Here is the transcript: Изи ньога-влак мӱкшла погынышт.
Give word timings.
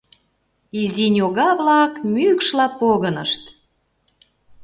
Изи 0.81 1.07
ньога-влак 1.15 1.93
мӱкшла 2.13 2.67
погынышт. 2.79 3.43